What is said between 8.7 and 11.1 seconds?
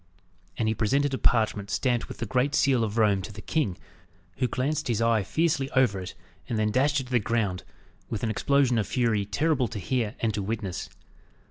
of fury terrible to hear and to witness.